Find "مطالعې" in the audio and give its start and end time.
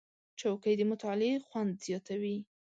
0.91-1.43